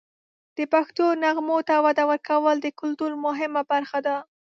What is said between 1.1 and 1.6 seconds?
نغمو